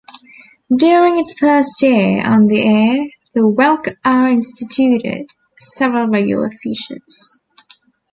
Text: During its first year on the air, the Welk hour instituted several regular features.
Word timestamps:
During 0.75 1.19
its 1.19 1.37
first 1.37 1.79
year 1.83 2.23
on 2.25 2.47
the 2.47 2.59
air, 2.67 3.05
the 3.35 3.41
Welk 3.41 3.97
hour 4.03 4.29
instituted 4.29 5.27
several 5.59 6.07
regular 6.07 6.49
features. 6.49 7.39